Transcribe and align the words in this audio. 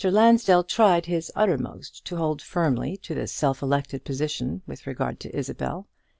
Lansdell 0.03 0.63
tried 0.63 1.05
his 1.05 1.31
uttermost 1.35 2.03
to 2.05 2.15
hold 2.15 2.41
firmly 2.41 2.97
to 3.03 3.13
this 3.13 3.31
self 3.31 3.61
elected 3.61 4.03
position 4.03 4.63
with 4.65 4.87
regard 4.87 5.19
to 5.19 5.29
Isabel. 5.37 5.85